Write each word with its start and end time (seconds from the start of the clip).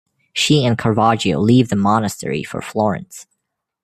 She 0.33 0.65
and 0.65 0.79
Caravaggio 0.79 1.39
leave 1.39 1.69
the 1.69 1.75
monastery 1.75 2.41
for 2.41 2.59
Florence. 2.59 3.27